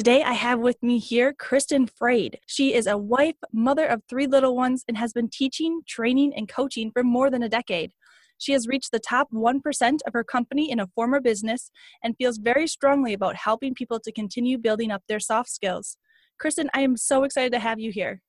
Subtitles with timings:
[0.00, 2.36] Today, I have with me here Kristen Frade.
[2.46, 6.48] She is a wife, mother of three little ones, and has been teaching, training, and
[6.48, 7.92] coaching for more than a decade.
[8.38, 11.70] She has reached the top 1% of her company in a former business
[12.02, 15.98] and feels very strongly about helping people to continue building up their soft skills.
[16.38, 18.22] Kristen, I am so excited to have you here.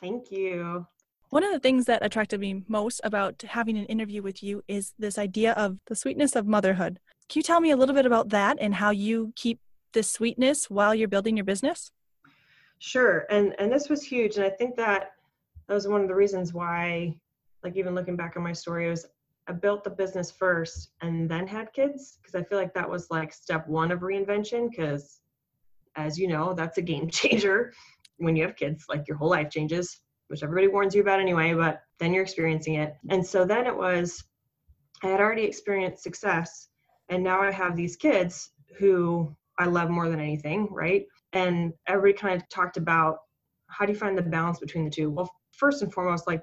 [0.00, 0.86] Thank you.
[1.28, 4.94] One of the things that attracted me most about having an interview with you is
[4.98, 7.00] this idea of the sweetness of motherhood.
[7.28, 9.60] Can you tell me a little bit about that and how you keep
[9.92, 11.90] this sweetness while you're building your business?
[12.78, 13.26] Sure.
[13.30, 15.10] And and this was huge and I think that
[15.66, 17.16] that was one of the reasons why
[17.62, 19.06] like even looking back on my story was
[19.48, 23.10] I built the business first and then had kids because I feel like that was
[23.10, 25.20] like step 1 of reinvention because
[25.96, 27.72] as you know, that's a game changer
[28.18, 31.54] when you have kids like your whole life changes, which everybody warns you about anyway,
[31.54, 32.94] but then you're experiencing it.
[33.10, 34.22] And so then it was
[35.02, 36.68] I had already experienced success
[37.08, 41.04] and now I have these kids who I love more than anything, right?
[41.32, 43.18] And everybody kind of talked about
[43.68, 45.10] how do you find the balance between the two?
[45.10, 46.42] Well, first and foremost, like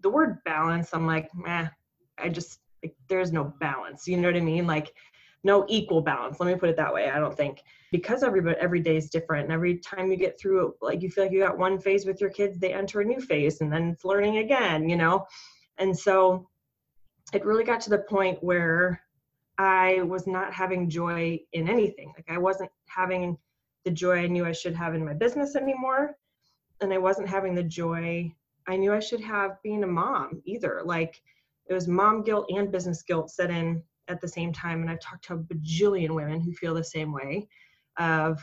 [0.00, 1.68] the word balance, I'm like, eh,
[2.18, 4.06] I just like there's no balance.
[4.06, 4.66] You know what I mean?
[4.66, 4.92] Like
[5.44, 6.38] no equal balance.
[6.38, 7.10] Let me put it that way.
[7.10, 10.68] I don't think because everybody every day is different, and every time you get through
[10.68, 13.04] it, like you feel like you got one phase with your kids, they enter a
[13.04, 14.88] new phase, and then it's learning again.
[14.88, 15.26] You know,
[15.78, 16.48] and so
[17.32, 19.00] it really got to the point where
[19.58, 22.12] I was not having joy in anything.
[22.16, 23.36] Like I wasn't having
[23.84, 26.16] the joy I knew I should have in my business anymore.
[26.80, 28.32] And I wasn't having the joy
[28.68, 30.82] I knew I should have being a mom either.
[30.84, 31.20] Like
[31.68, 34.80] it was mom guilt and business guilt set in at the same time.
[34.80, 37.48] And I've talked to a bajillion women who feel the same way
[37.98, 38.42] of,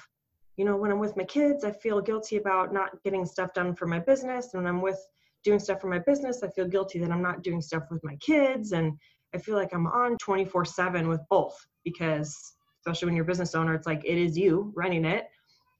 [0.58, 3.76] you know, when I'm with my kids, I feel guilty about not getting stuff done
[3.76, 4.54] for my business.
[4.54, 5.00] And when I'm with
[5.44, 8.16] doing stuff for my business, I feel guilty that I'm not doing stuff with my
[8.18, 8.74] kids.
[8.74, 8.98] And
[9.34, 13.56] I feel like I'm on 24 7 with both because, especially when you're a business
[13.56, 15.28] owner, it's like it is you running it.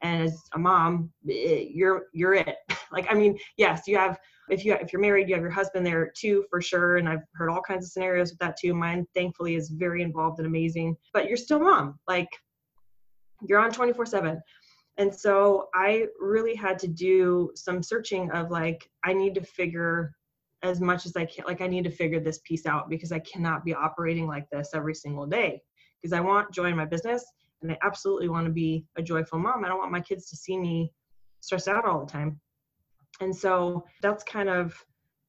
[0.02, 2.56] And as a mom, it, you're you're it.
[2.92, 4.18] like I mean, yes, you have
[4.50, 6.98] if you if you're married, you have your husband there too for sure.
[6.98, 8.74] And I've heard all kinds of scenarios with that too.
[8.74, 10.96] Mine thankfully is very involved and amazing.
[11.14, 12.00] But you're still mom.
[12.08, 12.30] Like
[13.48, 14.42] you're on 24 7
[14.98, 20.14] and so i really had to do some searching of like i need to figure
[20.64, 21.46] as much as I can.
[21.46, 24.72] Like I need to figure this piece out because I cannot be operating like this
[24.74, 25.62] every single day
[26.02, 27.26] because I want joy in my business
[27.62, 29.64] and I absolutely want to be a joyful mom.
[29.64, 30.92] I don't want my kids to see me
[31.42, 32.40] stressed out all the time.
[33.22, 34.74] And so that's kind of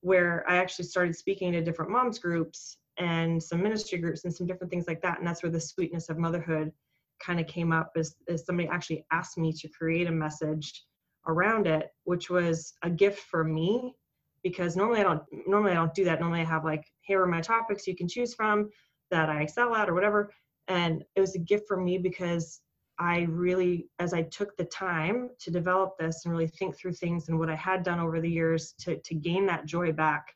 [0.01, 4.47] where I actually started speaking to different moms groups and some ministry groups and some
[4.47, 5.19] different things like that.
[5.19, 6.73] And that's where the sweetness of motherhood
[7.21, 10.85] kind of came up as, as somebody actually asked me to create a message
[11.27, 13.95] around it, which was a gift for me
[14.43, 16.21] because normally I don't normally I don't do that.
[16.21, 18.71] Normally I have like here are my topics you can choose from
[19.11, 20.33] that I excel at or whatever.
[20.69, 22.61] And it was a gift for me because
[22.99, 27.29] I really, as I took the time to develop this and really think through things
[27.29, 30.35] and what I had done over the years to to gain that joy back,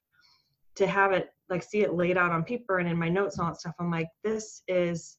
[0.77, 3.47] to have it like see it laid out on paper and in my notes and
[3.47, 5.19] all that stuff, I'm like, this is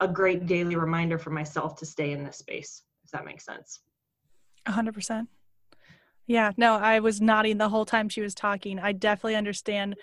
[0.00, 3.80] a great daily reminder for myself to stay in this space, if that makes sense.
[4.66, 5.28] Hundred percent.
[6.28, 8.78] Yeah, no, I was nodding the whole time she was talking.
[8.78, 9.96] I definitely understand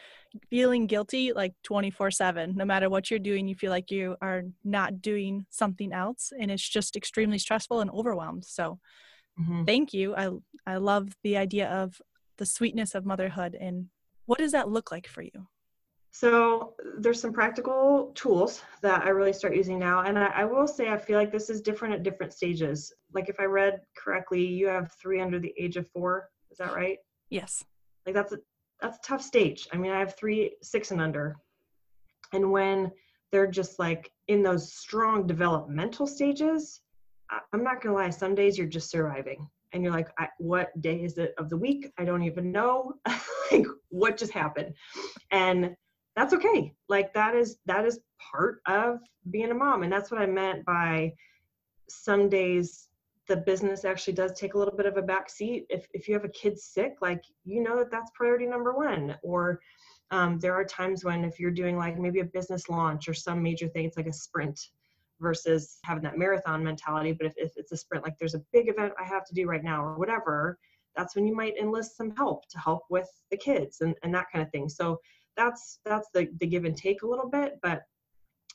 [0.49, 2.55] feeling guilty like 24 7.
[2.55, 6.33] No matter what you're doing, you feel like you are not doing something else.
[6.37, 8.43] And it's just extremely stressful and overwhelmed.
[8.43, 8.79] So
[9.39, 9.65] mm-hmm.
[9.65, 10.15] thank you.
[10.15, 10.31] I,
[10.65, 12.01] I love the idea of
[12.37, 13.55] the sweetness of motherhood.
[13.59, 13.89] And
[14.25, 15.47] what does that look like for you?
[16.15, 19.99] So there's some practical tools that I really start using now.
[20.03, 22.93] And I, I, will say I feel like this is different at different stages.
[23.13, 26.29] Like if I read correctly, you have three under the age of four.
[26.51, 26.99] Is that right?
[27.29, 27.65] Yes.
[28.05, 28.37] Like that's a
[28.81, 29.67] that's a tough stage.
[29.73, 31.35] I mean, I have three, six and under.
[32.31, 32.93] And when
[33.33, 36.79] they're just like in those strong developmental stages,
[37.51, 40.07] I'm not gonna lie, some days you're just surviving and you're like,
[40.37, 41.91] what day is it of the week?
[41.97, 42.93] I don't even know.
[43.51, 44.73] like what just happened?
[45.31, 45.75] And
[46.15, 46.73] that's okay.
[46.87, 47.99] Like that is that is
[48.31, 48.99] part of
[49.31, 49.83] being a mom.
[49.83, 51.13] And that's what I meant by
[51.89, 52.87] some days
[53.27, 55.65] the business actually does take a little bit of a back seat.
[55.69, 59.15] If if you have a kid sick, like you know that that's priority number one.
[59.23, 59.59] Or
[60.11, 63.41] um, there are times when if you're doing like maybe a business launch or some
[63.41, 64.59] major thing, it's like a sprint
[65.19, 67.11] versus having that marathon mentality.
[67.11, 69.47] But if, if it's a sprint, like there's a big event I have to do
[69.47, 70.59] right now or whatever,
[70.95, 74.27] that's when you might enlist some help to help with the kids and, and that
[74.31, 74.69] kind of thing.
[74.69, 74.99] So
[75.37, 77.59] that's that's the, the give and take a little bit.
[77.61, 77.83] But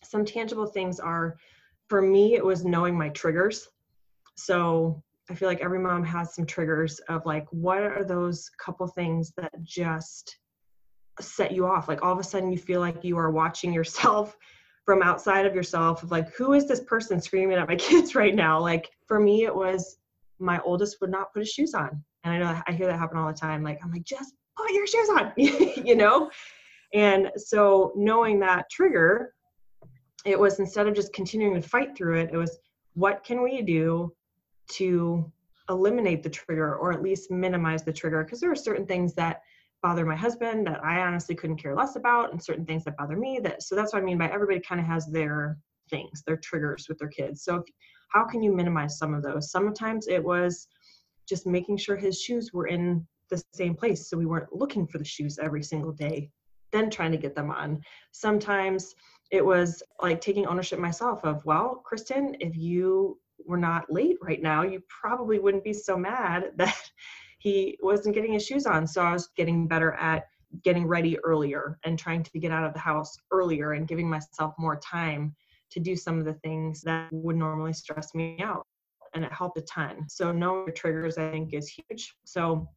[0.02, 1.36] some tangible things are
[1.88, 3.68] for me, it was knowing my triggers.
[4.36, 8.86] So I feel like every mom has some triggers of like, what are those couple
[8.86, 10.38] things that just
[11.20, 11.88] set you off?
[11.88, 14.36] Like all of a sudden you feel like you are watching yourself
[14.86, 18.34] from outside of yourself of like who is this person screaming at my kids right
[18.34, 19.98] now like for me it was
[20.40, 23.18] my oldest would not put his shoes on and i know i hear that happen
[23.18, 26.30] all the time like i'm like just put your shoes on you know
[26.92, 29.34] and so knowing that trigger
[30.26, 32.58] it was instead of just continuing to fight through it it was
[32.94, 34.12] what can we do
[34.68, 35.30] to
[35.68, 39.40] eliminate the trigger or at least minimize the trigger because there are certain things that
[39.82, 43.16] bother my husband that I honestly couldn't care less about, and certain things that bother
[43.16, 43.40] me.
[43.42, 45.58] That so that's what I mean by everybody kind of has their
[45.88, 47.42] things, their triggers with their kids.
[47.42, 47.64] So if,
[48.08, 49.50] how can you minimize some of those?
[49.50, 50.68] Sometimes it was
[51.28, 54.98] just making sure his shoes were in the same place, so we weren't looking for
[54.98, 56.28] the shoes every single day,
[56.72, 57.82] then trying to get them on.
[58.12, 58.94] Sometimes
[59.30, 64.42] it was like taking ownership myself of well, Kristen, if you were not late right
[64.42, 66.90] now, you probably wouldn't be so mad that
[67.38, 68.86] he wasn't getting his shoes on.
[68.86, 70.24] So I was getting better at
[70.62, 74.52] getting ready earlier and trying to get out of the house earlier and giving myself
[74.58, 75.34] more time
[75.70, 78.66] to do some of the things that would normally stress me out.
[79.14, 80.08] And it helped a ton.
[80.08, 82.14] So knowing your triggers, I think, is huge.
[82.24, 82.68] So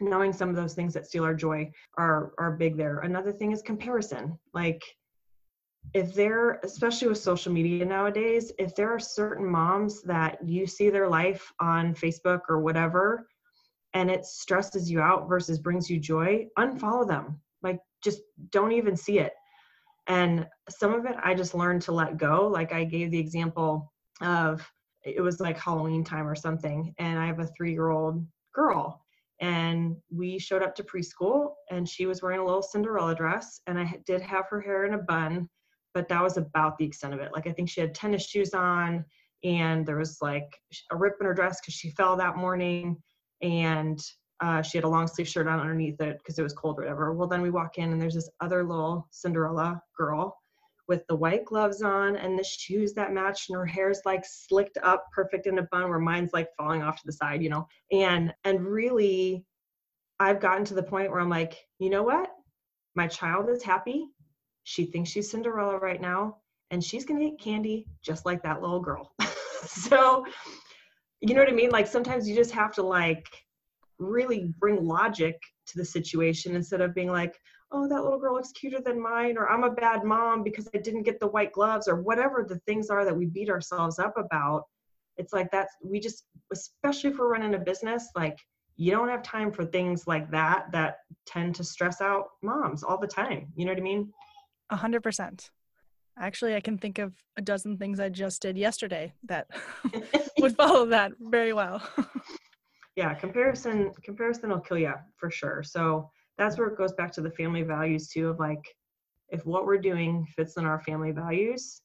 [0.00, 2.98] knowing some of those things that steal our joy are are big there.
[3.00, 4.38] Another thing is comparison.
[4.52, 4.82] Like
[5.94, 10.90] if there especially with social media nowadays if there are certain moms that you see
[10.90, 13.24] their life on facebook or whatever
[13.96, 17.40] and it stresses you out versus brings you joy, unfollow them.
[17.62, 18.20] Like just
[18.50, 19.32] don't even see it.
[20.06, 22.46] And some of it I just learned to let go.
[22.46, 23.90] Like I gave the example
[24.20, 24.70] of
[25.02, 29.05] it was like Halloween time or something, and I have a three year old girl.
[29.40, 33.78] And we showed up to preschool, and she was wearing a little Cinderella dress, and
[33.78, 35.48] I did have her hair in a bun,
[35.92, 37.32] but that was about the extent of it.
[37.34, 39.04] Like I think she had tennis shoes on,
[39.44, 40.48] and there was like
[40.90, 42.96] a rip in her dress because she fell that morning
[43.42, 44.00] and
[44.40, 46.82] uh, she had a long sleeve shirt on underneath it because it was cold or
[46.82, 47.12] whatever.
[47.14, 50.36] Well, then we walk in and there's this other little Cinderella girl
[50.88, 54.78] with the white gloves on and the shoes that matched and her hair's like slicked
[54.82, 57.66] up perfect in a bun where mine's like falling off to the side, you know.
[57.92, 59.44] And and really
[60.18, 62.30] I've gotten to the point where I'm like, you know what?
[62.94, 64.06] My child is happy.
[64.64, 66.38] She thinks she's Cinderella right now
[66.70, 69.12] and she's going to get candy just like that little girl.
[69.66, 70.24] so
[71.20, 71.70] you know what I mean?
[71.70, 73.26] Like sometimes you just have to like
[73.98, 77.34] really bring logic to the situation instead of being like,
[77.72, 80.78] oh, that little girl looks cuter than mine, or I'm a bad mom because I
[80.78, 84.16] didn't get the white gloves, or whatever the things are that we beat ourselves up
[84.16, 84.64] about.
[85.16, 88.38] It's like that's, we just, especially if we're running a business, like
[88.76, 92.98] you don't have time for things like that that tend to stress out moms all
[92.98, 93.48] the time.
[93.56, 94.12] You know what I mean?
[94.70, 95.50] A hundred percent.
[96.18, 99.48] Actually, I can think of a dozen things I just did yesterday that
[100.38, 101.82] would follow that very well.
[102.96, 105.62] yeah, comparison comparison will kill you for sure.
[105.62, 108.64] So that's where it goes back to the family values too of like
[109.28, 111.82] if what we're doing fits in our family values,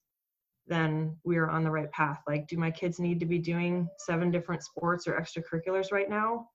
[0.67, 2.21] then we are on the right path.
[2.27, 6.49] Like, do my kids need to be doing seven different sports or extracurriculars right now?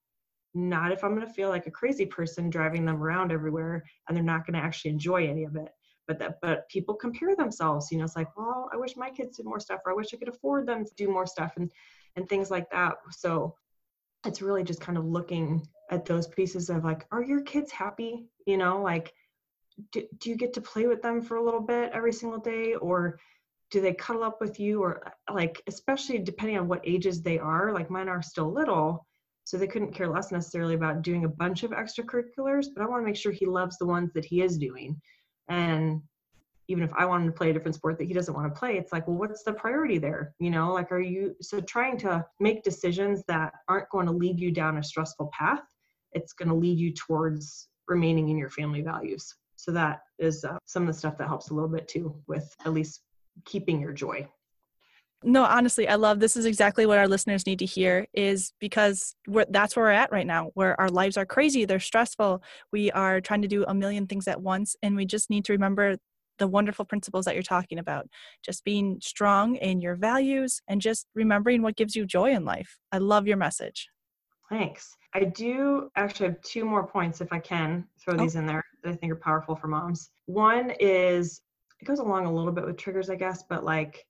[0.54, 4.16] Not if I'm going to feel like a crazy person driving them around everywhere and
[4.16, 5.72] they're not going to actually enjoy any of it
[6.06, 9.36] but that but people compare themselves you know it's like well i wish my kids
[9.36, 11.70] did more stuff or i wish i could afford them to do more stuff and
[12.16, 13.54] and things like that so
[14.24, 18.26] it's really just kind of looking at those pieces of like are your kids happy?
[18.46, 19.12] You know like
[19.92, 22.74] do, do you get to play with them for a little bit every single day?
[22.74, 23.18] Or
[23.70, 24.82] do they cuddle up with you?
[24.82, 29.06] Or uh, like especially depending on what ages they are like mine are still little
[29.44, 33.00] so they couldn't care less necessarily about doing a bunch of extracurriculars but i want
[33.00, 35.00] to make sure he loves the ones that he is doing.
[35.48, 36.02] And
[36.68, 38.58] even if I want him to play a different sport that he doesn't want to
[38.58, 40.34] play, it's like, well, what's the priority there?
[40.38, 44.40] You know, like, are you so trying to make decisions that aren't going to lead
[44.40, 45.62] you down a stressful path?
[46.12, 49.34] It's going to lead you towards remaining in your family values.
[49.56, 52.54] So that is uh, some of the stuff that helps a little bit too with
[52.64, 53.02] at least
[53.44, 54.28] keeping your joy.
[55.24, 59.16] No, honestly, I love this is exactly what our listeners need to hear is because
[59.48, 62.42] that's where we're at right now, where our lives are crazy, they're stressful.
[62.70, 65.52] We are trying to do a million things at once and we just need to
[65.52, 65.96] remember
[66.38, 68.06] the wonderful principles that you're talking about.
[68.44, 72.78] Just being strong in your values and just remembering what gives you joy in life.
[72.92, 73.88] I love your message.
[74.48, 74.96] Thanks.
[75.14, 78.18] I do actually have two more points if I can throw oh.
[78.18, 80.10] these in there that I think are powerful for moms.
[80.26, 81.40] One is
[81.80, 84.06] it goes along a little bit with triggers, I guess, but like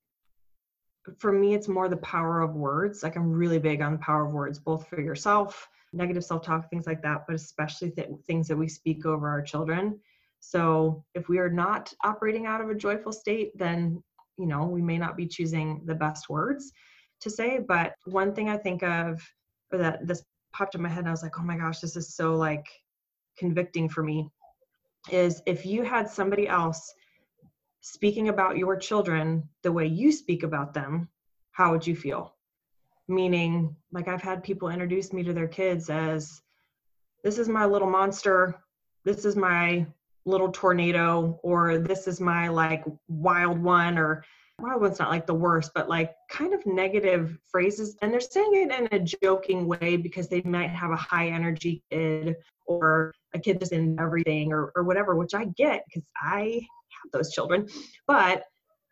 [1.19, 3.03] for me, it's more the power of words.
[3.03, 6.69] Like I'm really big on the power of words, both for yourself, negative self talk,
[6.69, 9.99] things like that, but especially th- things that we speak over our children.
[10.49, 14.01] So if we are not operating out of a joyful state, then
[14.39, 16.71] you know we may not be choosing the best words
[17.23, 17.59] to say.
[17.59, 19.21] But one thing I think of,
[19.73, 20.23] or that this
[20.53, 22.65] popped in my head, and I was like, oh my gosh, this is so like
[23.37, 24.31] convicting for me,
[25.11, 26.95] is if you had somebody else
[27.81, 31.09] speaking about your children the way you speak about them,
[31.51, 32.37] how would you feel?
[33.09, 36.41] Meaning, like I've had people introduce me to their kids as
[37.25, 38.61] this is my little monster,
[39.05, 39.87] this is my
[40.27, 44.25] little tornado, or this is my like wild one, or
[44.59, 47.97] wild one's not like the worst, but like kind of negative phrases.
[48.03, 51.83] And they're saying it in a joking way because they might have a high energy
[51.91, 56.61] kid or a kid that's in everything or, or whatever, which I get because I
[56.91, 57.69] have those children.
[58.07, 58.45] But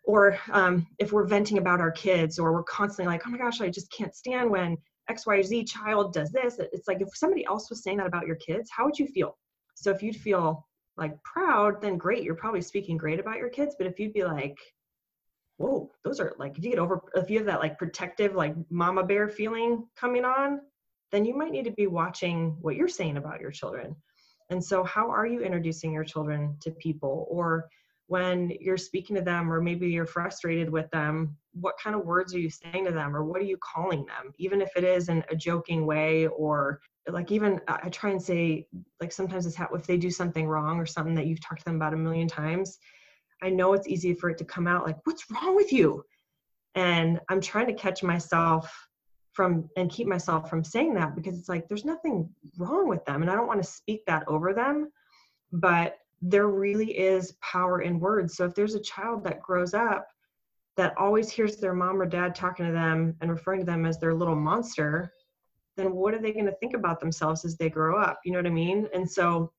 [0.07, 3.63] or um, if we're venting about our kids or we're constantly like oh my gosh
[3.63, 4.77] i just can't stand when
[5.11, 6.59] xyz child does this.
[6.59, 9.37] It's like if somebody else was saying that about your kids how would you feel?
[9.75, 13.75] So if you'd feel like proud then great you're probably speaking great about your kids
[13.77, 14.59] but if you'd be like
[15.57, 18.55] whoa those are like if you get over if you have that like protective like
[18.71, 20.61] mama bear feeling coming on
[21.15, 23.95] then you might need to be watching what you're saying about your children.
[24.51, 27.29] And so how are you introducing your children to people?
[27.31, 27.69] Or
[28.09, 32.35] when you're speaking to them or maybe you're frustrated with them what kind of words
[32.35, 34.33] are you saying to them or what are you calling them?
[34.39, 38.67] Even if it is in a joking way or like even i try and say
[39.01, 41.65] like sometimes it's how if they do something wrong or something that you've talked to
[41.65, 42.79] them about a million times
[43.43, 46.05] i know it's easy for it to come out like what's wrong with you
[46.75, 48.89] and i'm trying to catch myself
[49.33, 53.23] from and keep myself from saying that because it's like there's nothing wrong with them
[53.23, 54.91] and i don't want to speak that over them
[55.53, 58.35] but there really is power in words.
[58.35, 60.09] So if there's a child that grows up
[60.77, 63.99] that always hears their mom or dad talking to them and referring to them as
[63.99, 65.13] their little monster,
[65.77, 68.21] then what are they going to think about themselves as they grow up?
[68.25, 68.89] You know what I mean?
[68.95, 69.53] And so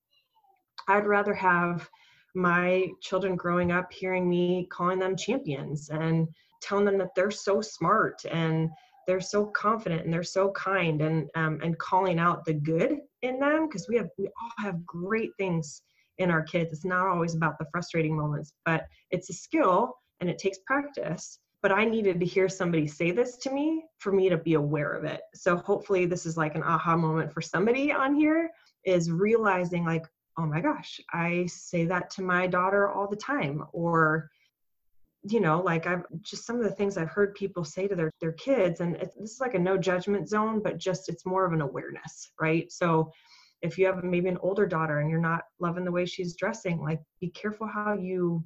[0.88, 1.90] I'd rather have
[2.36, 6.28] my children growing up hearing me calling them champions and
[6.62, 8.70] telling them that they're so smart and
[9.08, 13.40] they're so confident and they're so kind and um, and calling out the good in
[13.40, 15.82] them because we have we all have great things
[16.18, 16.72] in our kids.
[16.72, 21.40] It's not always about the frustrating moments, but it's a skill and it takes practice.
[21.66, 24.94] But I needed to hear somebody say this to me for me to be aware
[24.94, 25.22] of it.
[25.34, 28.52] So hopefully this is like an aha moment for somebody on here
[28.86, 30.06] is realizing like,
[30.38, 33.64] oh my gosh, I say that to my daughter all the time.
[33.74, 34.30] Or,
[35.24, 38.12] you know, like I've just some of the things I've heard people say to their,
[38.22, 41.54] their kids, and this is like a no judgment zone, but just it's more of
[41.54, 42.72] an awareness, right?
[42.72, 43.12] So
[43.64, 46.80] if you have maybe an older daughter and you're not loving the way she's dressing
[46.80, 48.46] like be careful how you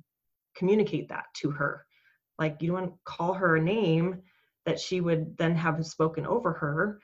[0.55, 1.85] communicate that to her
[2.39, 4.21] like you don't call her a name
[4.65, 6.99] that she would then have spoken over her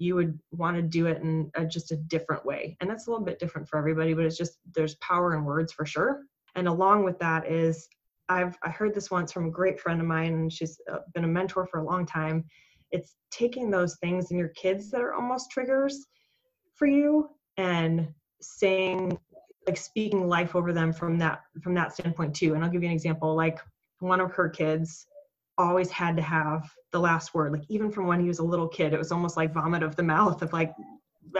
[0.00, 2.74] you would want to do it in a, just a different way.
[2.80, 5.72] And that's a little bit different for everybody but it's just there's power in words
[5.72, 6.22] for sure.
[6.56, 7.88] And along with that is
[8.28, 11.24] i've i heard this once from a great friend of mine and she's uh, been
[11.24, 12.44] a mentor for a long time.
[12.90, 16.06] It's taking those things in your kids that are almost triggers
[16.74, 17.28] for you
[17.58, 18.08] and
[18.40, 19.18] saying
[19.66, 22.54] like speaking life over them from that from that standpoint too.
[22.54, 23.60] And i'll give you an example like
[24.00, 25.06] one of her kids
[25.56, 27.52] always had to have the last word.
[27.52, 29.96] Like even from when he was a little kid it was almost like vomit of
[29.96, 30.72] the mouth of like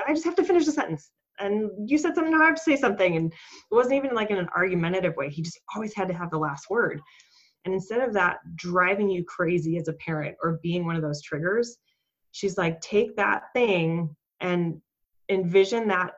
[0.07, 1.11] i just have to finish the sentence.
[1.39, 3.17] And you said something i have to say something.
[3.17, 5.31] And it wasn't even like in an argumentative way.
[5.31, 7.01] He just always had to have the last word.
[7.65, 11.23] And instead of that driving you crazy as a parent or being one of those
[11.23, 11.79] triggers
[12.33, 14.81] she's like take that thing and
[15.29, 16.13] envision that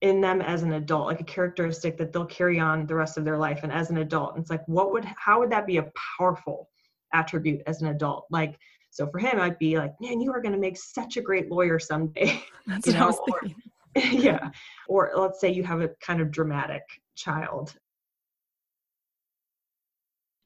[0.00, 3.24] in them as an adult like a characteristic that they'll carry on the rest of
[3.24, 4.34] their life and as an adult.
[4.34, 6.68] And it's like what would how would that be a powerful
[7.12, 8.26] attribute as an adult?
[8.30, 8.58] Like
[8.90, 11.50] so for him i'd be like man you are going to make such a great
[11.50, 13.40] lawyer someday That's you know or,
[14.10, 14.50] yeah.
[14.88, 16.82] Or let's say you have a kind of dramatic
[17.16, 17.74] child.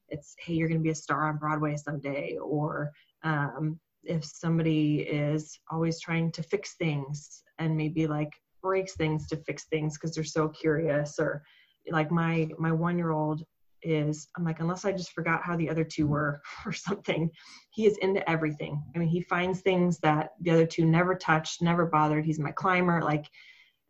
[0.09, 2.91] It's hey you're going to be a star on broadway someday or
[3.23, 9.37] um, if somebody is always trying to fix things and maybe like breaks things to
[9.37, 11.43] fix things because they're so curious or
[11.91, 13.43] like my my one year old
[13.81, 17.29] is I'm like, unless I just forgot how the other two were or something,
[17.71, 18.81] he is into everything.
[18.95, 22.25] I mean, he finds things that the other two never touched, never bothered.
[22.25, 23.01] He's my climber.
[23.01, 23.25] Like,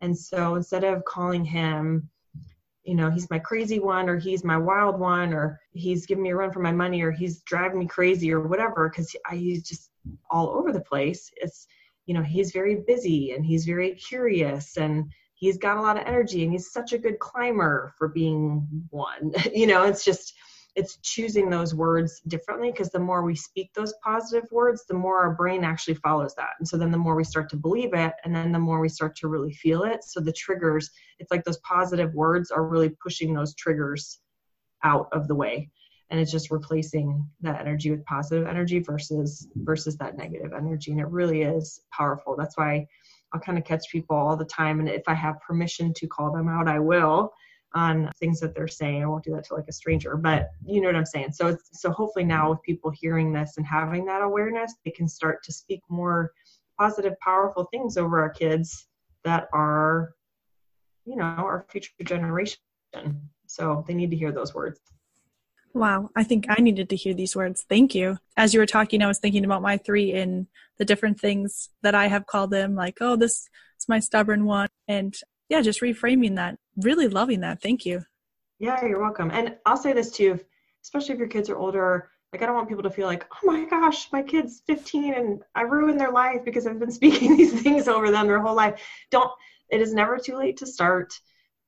[0.00, 2.08] and so instead of calling him,
[2.84, 6.30] you know, he's my crazy one or he's my wild one or he's giving me
[6.30, 9.90] a run for my money or he's driving me crazy or whatever, because he's just
[10.30, 11.30] all over the place.
[11.36, 11.66] It's,
[12.10, 16.08] you know, he's very busy and he's very curious and he's got a lot of
[16.08, 19.30] energy and he's such a good climber for being one.
[19.54, 20.34] You know it's just
[20.74, 25.20] it's choosing those words differently because the more we speak those positive words the more
[25.20, 26.54] our brain actually follows that.
[26.58, 28.88] And so then the more we start to believe it and then the more we
[28.88, 30.02] start to really feel it.
[30.02, 30.90] So the triggers
[31.20, 34.18] it's like those positive words are really pushing those triggers
[34.82, 35.70] out of the way
[36.10, 41.00] and it's just replacing that energy with positive energy versus versus that negative energy and
[41.00, 42.86] it really is powerful that's why
[43.32, 44.80] I'll kind of catch people all the time.
[44.80, 47.32] And if I have permission to call them out, I will
[47.74, 49.02] on things that they're saying.
[49.02, 51.32] I won't do that to like a stranger, but you know what I'm saying.
[51.32, 55.08] So it's, so hopefully now with people hearing this and having that awareness, they can
[55.08, 56.32] start to speak more
[56.78, 58.88] positive, powerful things over our kids
[59.22, 60.14] that are,
[61.04, 62.58] you know, our future generation.
[63.46, 64.80] So they need to hear those words.
[65.72, 67.64] Wow, I think I needed to hear these words.
[67.68, 68.18] Thank you.
[68.36, 70.46] As you were talking, I was thinking about my three and
[70.78, 73.48] the different things that I have called them, like, oh, this
[73.78, 74.68] is my stubborn one.
[74.88, 75.14] And
[75.48, 77.62] yeah, just reframing that, really loving that.
[77.62, 78.02] Thank you.
[78.58, 79.30] Yeah, you're welcome.
[79.30, 80.40] And I'll say this too,
[80.82, 82.10] especially if your kids are older.
[82.32, 85.42] Like, I don't want people to feel like, oh my gosh, my kid's 15 and
[85.54, 88.80] I ruined their life because I've been speaking these things over them their whole life.
[89.10, 89.30] Don't,
[89.68, 91.12] it is never too late to start.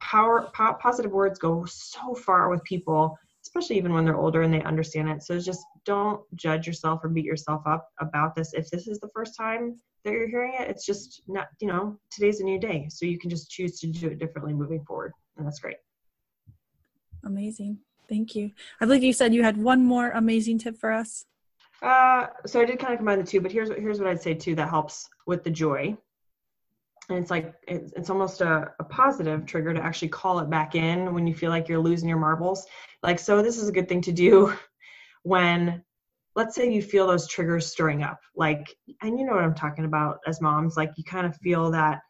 [0.00, 3.16] Power, positive words go so far with people
[3.54, 5.22] especially even when they're older and they understand it.
[5.22, 8.54] So just don't judge yourself or beat yourself up about this.
[8.54, 11.98] If this is the first time that you're hearing it, it's just not, you know,
[12.10, 12.86] today's a new day.
[12.88, 15.12] So you can just choose to do it differently moving forward.
[15.36, 15.76] And that's great.
[17.24, 17.78] Amazing.
[18.08, 18.52] Thank you.
[18.80, 21.26] I believe you said you had one more amazing tip for us.
[21.82, 24.22] Uh, so I did kind of combine the two, but here's what here's what I'd
[24.22, 25.96] say too that helps with the joy
[27.12, 30.74] and it's like it's, it's almost a, a positive trigger to actually call it back
[30.74, 32.66] in when you feel like you're losing your marbles.
[33.02, 34.54] Like so this is a good thing to do
[35.22, 35.84] when
[36.34, 38.18] let's say you feel those triggers stirring up.
[38.34, 41.70] Like and you know what i'm talking about as moms like you kind of feel
[41.72, 42.00] that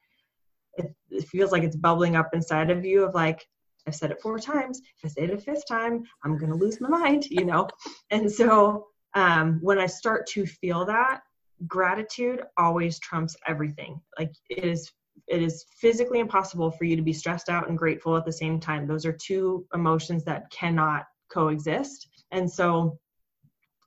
[0.76, 3.44] it, it feels like it's bubbling up inside of you of like
[3.86, 6.56] i've said it four times if i say it a fifth time i'm going to
[6.56, 7.68] lose my mind you know?
[8.10, 11.22] And so um, when i start to feel that
[11.66, 14.00] gratitude always trumps everything.
[14.18, 14.90] Like it is
[15.28, 18.58] it is physically impossible for you to be stressed out and grateful at the same
[18.58, 18.86] time.
[18.86, 22.08] Those are two emotions that cannot coexist.
[22.30, 22.98] And so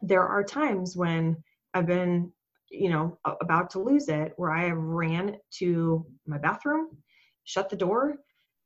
[0.02, 1.36] there are times when
[1.74, 2.32] I've been,
[2.70, 6.90] you know, about to lose it where I ran to my bathroom,
[7.44, 8.18] shut the door,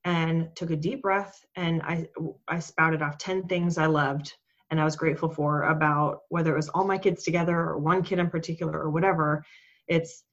[0.06, 2.08] and took a deep breath and I
[2.48, 4.34] I spouted off 10 things I loved
[4.72, 8.04] and I was grateful for about whether it was all my kids together or one
[8.04, 9.44] kid in particular or whatever.
[9.88, 10.24] It's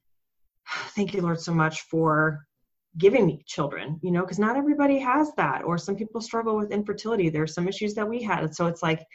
[0.95, 2.45] thank you, Lord, so much for
[2.97, 6.71] giving me children, you know, because not everybody has that, or some people struggle with
[6.71, 7.29] infertility.
[7.29, 8.55] There's some issues that we had.
[8.55, 9.05] So it's like,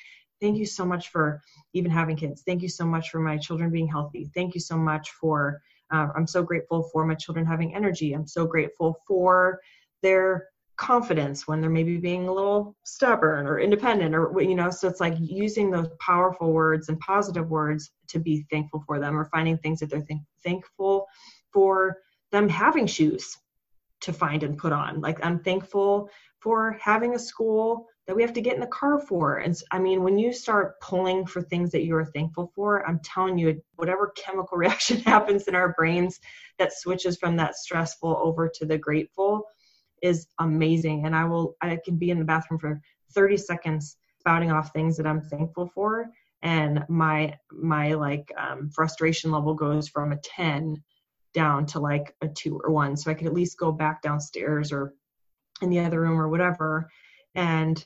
[0.40, 1.40] thank you so much for
[1.72, 2.42] even having kids.
[2.46, 4.30] Thank you so much for my children being healthy.
[4.34, 5.60] Thank you so much for,
[5.92, 8.12] uh, I'm so grateful for my children having energy.
[8.12, 9.60] I'm so grateful for
[10.02, 14.88] their confidence when they're maybe being a little stubborn or independent or you know so
[14.88, 19.26] it's like using those powerful words and positive words to be thankful for them or
[19.26, 21.06] finding things that they're th- thankful
[21.52, 21.98] for
[22.30, 23.36] them having shoes
[24.00, 25.00] to find and put on.
[25.00, 26.08] Like i'm thankful
[26.40, 29.36] for having a school that we have to get in the car for.
[29.38, 33.38] And i mean when you start pulling for things that you're thankful for i'm telling
[33.38, 36.18] you whatever chemical reaction happens in our brains
[36.58, 39.44] that switches from that stressful over to the grateful
[40.02, 41.06] is amazing.
[41.06, 42.80] And I will, I can be in the bathroom for
[43.14, 46.10] 30 seconds spouting off things that I'm thankful for.
[46.42, 50.82] And my, my like um, frustration level goes from a 10
[51.34, 52.96] down to like a two or one.
[52.96, 54.94] So I could at least go back downstairs or
[55.60, 56.90] in the other room or whatever
[57.34, 57.84] and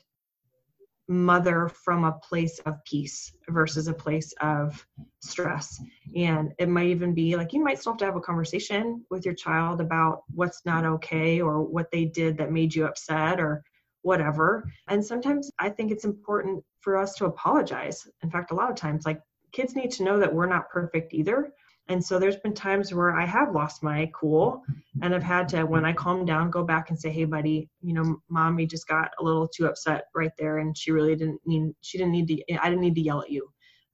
[1.07, 4.85] mother from a place of peace versus a place of
[5.21, 5.81] stress.
[6.15, 9.25] And it might even be like you might still have to have a conversation with
[9.25, 13.63] your child about what's not okay or what they did that made you upset or
[14.01, 14.69] whatever.
[14.87, 18.07] And sometimes I think it's important for us to apologize.
[18.23, 21.13] In fact, a lot of times, like kids need to know that we're not perfect
[21.13, 21.51] either.
[21.89, 25.03] And so there's been times where I have lost my cool mm-hmm.
[25.03, 27.93] and I've had to, when I calm down, go back and say, Hey buddy, you
[27.93, 30.57] know, mommy just got a little too upset right there.
[30.57, 33.31] And she really didn't mean, she didn't need to, I didn't need to yell at
[33.31, 33.47] you.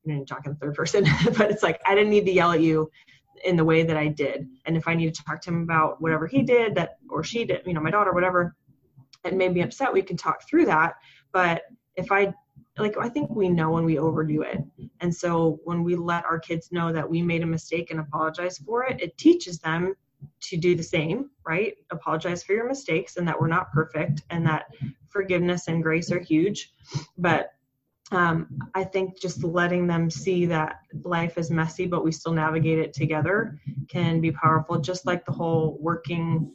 [0.06, 1.06] I'm not talking third person,
[1.38, 2.90] but it's like, I didn't need to yell at you
[3.44, 4.48] in the way that I did.
[4.66, 7.46] And if I need to talk to him about whatever he did that, or she
[7.46, 8.56] did, you know, my daughter, whatever,
[9.24, 10.96] it made me upset, we can talk through that.
[11.32, 11.64] But
[11.96, 12.34] if I
[12.78, 14.64] like I think we know when we overdo it.
[15.00, 18.58] And so when we let our kids know that we made a mistake and apologize
[18.58, 19.94] for it, it teaches them
[20.42, 21.76] to do the same, right?
[21.92, 24.66] Apologize for your mistakes and that we're not perfect and that
[25.10, 26.74] forgiveness and grace are huge.
[27.18, 27.52] But
[28.12, 32.80] um, I think just letting them see that life is messy, but we still navigate
[32.80, 33.60] it together
[33.90, 34.80] can be powerful.
[34.80, 36.52] Just like the whole working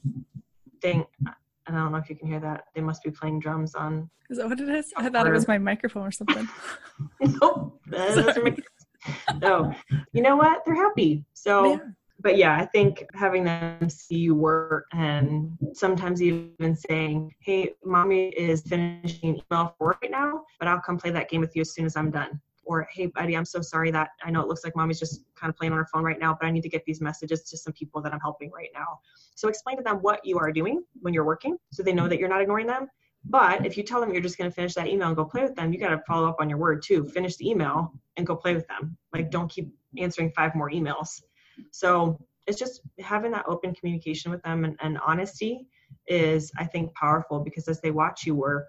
[0.80, 1.04] thing.
[1.76, 2.64] I don't know if you can hear that.
[2.74, 4.08] They must be playing drums on.
[4.30, 4.92] Is that what it is?
[4.96, 6.48] I thought it was my microphone or something.
[7.20, 7.80] nope.
[9.40, 9.74] no.
[10.12, 10.62] You know what?
[10.64, 11.24] They're happy.
[11.34, 11.78] So yeah
[12.20, 18.30] but yeah, I think having them see you work and sometimes even saying, "Hey, mommy
[18.30, 21.74] is finishing email for right now, but I'll come play that game with you as
[21.74, 24.62] soon as I'm done." Or, "Hey, buddy, I'm so sorry that I know it looks
[24.62, 26.68] like mommy's just kind of playing on her phone right now, but I need to
[26.68, 29.00] get these messages to some people that I'm helping right now."
[29.34, 32.18] So explain to them what you are doing when you're working, so they know that
[32.18, 32.88] you're not ignoring them.
[33.24, 35.42] But if you tell them you're just going to finish that email and go play
[35.42, 37.04] with them, you got to follow up on your word too.
[37.08, 38.96] Finish the email and go play with them.
[39.12, 41.22] Like, don't keep answering five more emails
[41.70, 45.66] so it's just having that open communication with them and, and honesty
[46.06, 48.68] is, I think, powerful because as they watch you work,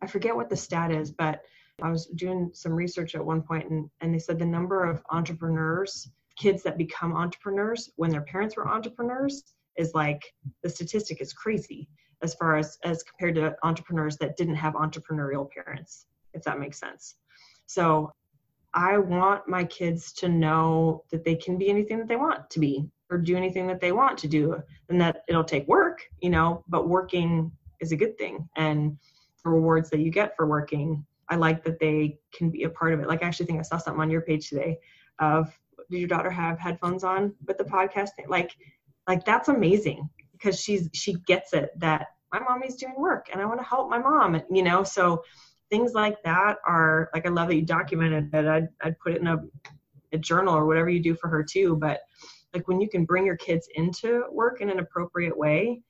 [0.00, 1.42] I forget what the stat is, but
[1.82, 5.02] I was doing some research at one point and, and they said the number of
[5.10, 9.42] entrepreneurs, kids that become entrepreneurs when their parents were entrepreneurs
[9.76, 10.22] is like
[10.62, 11.88] the statistic is crazy
[12.22, 16.78] as far as as compared to entrepreneurs that didn't have entrepreneurial parents, if that makes
[16.78, 17.16] sense.
[17.66, 18.12] So
[18.74, 22.60] I want my kids to know that they can be anything that they want to
[22.60, 24.56] be or do anything that they want to do
[24.88, 28.48] and that it'll take work, you know, but working is a good thing.
[28.56, 28.96] And
[29.44, 32.92] the rewards that you get for working, I like that they can be a part
[32.92, 33.08] of it.
[33.08, 34.78] Like I actually think I saw something on your page today
[35.18, 35.58] of
[35.90, 38.10] did your daughter have headphones on with the podcast?
[38.28, 38.50] Like
[39.08, 43.46] like that's amazing because she's she gets it that my mommy's doing work and I
[43.46, 44.84] want to help my mom, you know.
[44.84, 45.24] So
[45.70, 48.46] things like that are like I love that you documented it.
[48.46, 49.38] I'd I'd put it in a,
[50.12, 51.76] a journal or whatever you do for her too.
[51.76, 52.00] But
[52.52, 55.80] like when you can bring your kids into work in an appropriate way,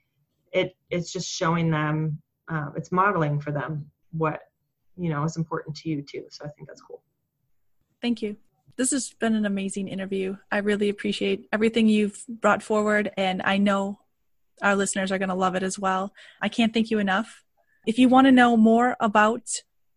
[0.53, 4.39] it it's just showing them, uh, it's modeling for them what
[4.97, 6.25] you know is important to you too.
[6.31, 7.03] So I think that's cool.
[8.01, 8.37] Thank you.
[8.77, 10.37] This has been an amazing interview.
[10.51, 13.99] I really appreciate everything you've brought forward, and I know
[14.63, 16.13] our listeners are going to love it as well.
[16.41, 17.43] I can't thank you enough.
[17.87, 19.49] If you want to know more about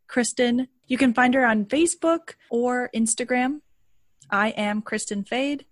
[0.07, 0.67] Kristen.
[0.87, 3.61] You can find her on Facebook or Instagram.
[4.29, 5.65] I am Kristen Fade.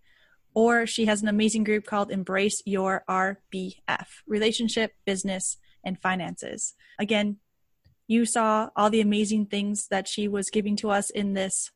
[0.55, 6.75] Or she has an amazing group called Embrace Your RBF Relationship, Business, and Finances.
[6.99, 7.37] Again,
[8.07, 11.71] you saw all the amazing things that she was giving to us in this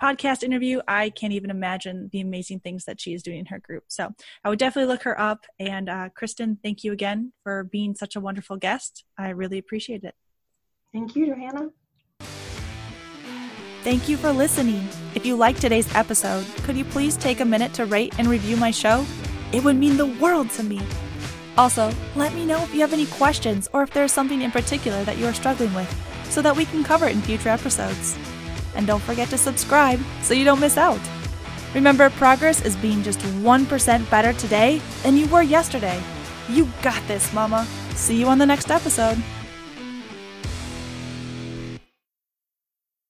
[0.00, 0.80] podcast interview.
[0.88, 3.84] I can't even imagine the amazing things that she is doing in her group.
[3.88, 5.44] So I would definitely look her up.
[5.58, 9.04] And uh, Kristen, thank you again for being such a wonderful guest.
[9.18, 10.14] I really appreciate it.
[10.92, 11.70] Thank you, Johanna.
[13.82, 14.86] Thank you for listening.
[15.14, 18.56] If you liked today's episode, could you please take a minute to rate and review
[18.56, 19.06] my show?
[19.52, 20.80] It would mean the world to me.
[21.60, 25.04] Also, let me know if you have any questions or if there's something in particular
[25.04, 25.94] that you are struggling with
[26.30, 28.16] so that we can cover it in future episodes.
[28.74, 30.98] And don't forget to subscribe so you don't miss out.
[31.74, 36.02] Remember, progress is being just 1% better today than you were yesterday.
[36.48, 37.66] You got this, Mama.
[37.94, 39.22] See you on the next episode.